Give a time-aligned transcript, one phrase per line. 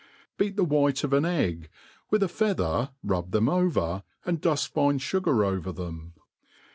[0.35, 1.69] Beat the white of an egg,
[2.09, 6.15] with a feather rub them over, and duft fine fugar over them.